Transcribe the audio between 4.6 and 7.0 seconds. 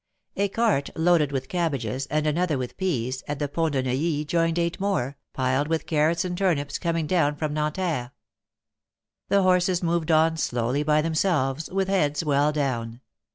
more, piled W'ith carrots and turnips